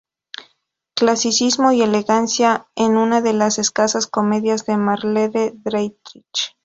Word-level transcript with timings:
Clasicismo 0.95 1.71
y 1.73 1.83
elegancia 1.83 2.65
en 2.75 2.97
una 2.97 3.21
de 3.21 3.33
las 3.33 3.59
escasas 3.59 4.07
comedias 4.07 4.65
de 4.65 4.75
Marlene 4.77 5.51
Dietrich. 5.63 6.57